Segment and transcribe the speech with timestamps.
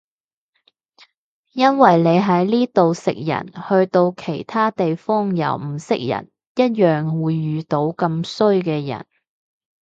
[1.51, 9.05] 因為你喺呢度食人去到其他地方又唔識人一樣會遇到咁衰嘅人